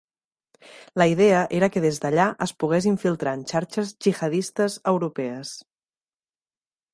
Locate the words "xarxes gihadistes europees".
3.53-5.55